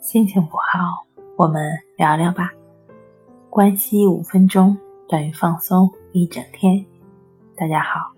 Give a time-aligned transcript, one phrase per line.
[0.00, 1.04] 心情不好，
[1.36, 2.50] 我们聊聊吧。
[3.50, 4.74] 关系五分钟
[5.06, 6.82] 等于放松一整天。
[7.54, 8.10] 大家好，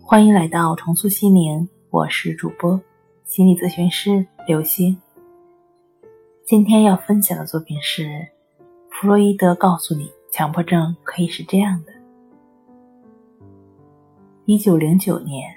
[0.00, 2.80] 欢迎来到重塑心灵，我是主播
[3.26, 4.96] 心理咨询师刘星。
[6.46, 8.26] 今天要分享的作品是
[8.90, 11.92] 弗洛伊德告诉你，强迫症可以是这样的。
[14.46, 15.54] 一九零九年。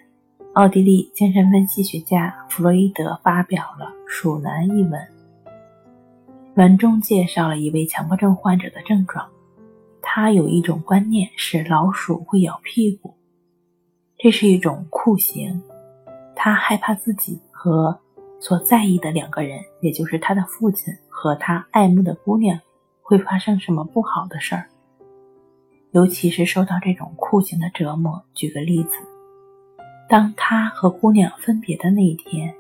[0.53, 5.01] 奥地利精神分析学家弗洛伊德发表了《鼠男》一文，
[6.61, 9.27] 文中介绍了一位强迫症患者的症状。
[9.99, 13.15] 他有一种观念是老鼠会咬屁股，
[14.19, 15.59] 这是一种酷刑。
[16.35, 17.99] 他害怕自己和
[18.39, 22.59] 所在意的两个人，也就是他的父亲和他爱慕的姑娘，
[23.01, 24.69] 会发生什么不好的事儿，
[25.93, 28.23] 尤其是受到这种酷刑的折磨。
[28.35, 28.91] 举个例子。
[30.07, 32.53] 当他和姑娘分别的那一天，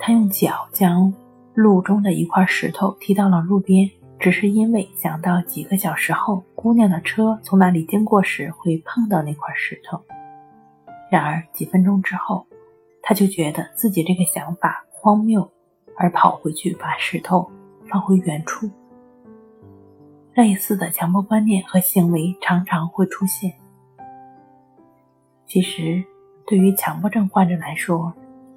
[0.00, 1.12] 他用脚将
[1.60, 10.00] 路中的一块石头踢到了路边，只是因为想到几个小时后姑娘的车从那里经过时会碰到那块石头。
[11.10, 12.46] 然而几分钟之后，
[13.02, 15.50] 他就觉得自己这个想法荒谬，
[15.96, 17.50] 而跑回去把石头
[17.88, 18.70] 放回原处。
[20.34, 23.52] 类似的强迫观念和行为常常会出现。
[25.44, 26.04] 其实。
[26.46, 28.10] 对于强迫症患者来说，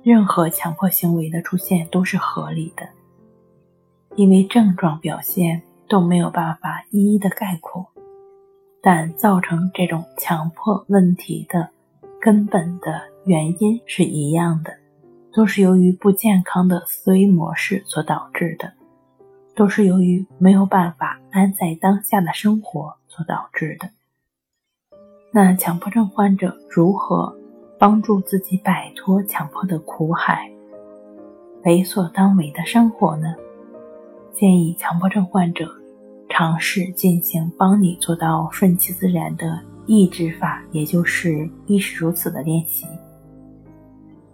[0.03, 2.89] 任何强迫行为的出现都是合理的，
[4.15, 7.85] 因为症状表现都没有办法一一的概括，
[8.81, 11.69] 但造成这种强迫问题的
[12.19, 14.75] 根本的原因是一样的，
[15.33, 18.73] 都是由于不健康的思维模式所导致的，
[19.55, 23.91] 都是由于没有办法安在当下的生活所导致的。
[25.31, 27.37] 那强迫症患者如何？
[27.81, 30.47] 帮助自己摆脱强迫的苦海，
[31.63, 33.33] 为所当为的生活呢？
[34.31, 35.67] 建议强迫症患者
[36.29, 42.85] 尝试进行帮你做到顺其自然的抑制法，也就是亦是如此的练习。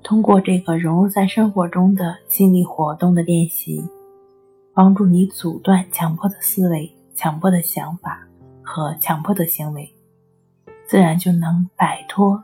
[0.03, 3.81] 通过这个融入在生活中的心理活动的练习，
[4.73, 8.27] 帮助你阻断强迫的思维、强迫的想法
[8.61, 9.89] 和强迫的行为，
[10.85, 12.43] 自然就能摆脱。